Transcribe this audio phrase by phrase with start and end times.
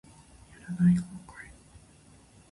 [0.59, 1.53] やらない後悔